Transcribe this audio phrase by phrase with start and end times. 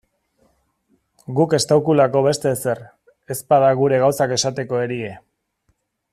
[1.39, 2.81] Guk estaukulako beste ezer,
[3.37, 5.13] ezpada gure gauzek esateko erie.